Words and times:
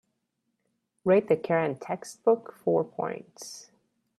rate 1.05 1.27
the 1.27 1.37
current 1.37 1.79
textbook 1.79 2.57
four 2.63 2.83
points 2.83 3.69